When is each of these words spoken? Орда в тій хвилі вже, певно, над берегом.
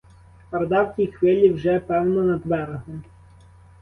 Орда 0.51 0.83
в 0.83 0.95
тій 0.95 1.07
хвилі 1.07 1.49
вже, 1.49 1.79
певно, 1.79 2.23
над 2.23 2.47
берегом. 2.47 3.03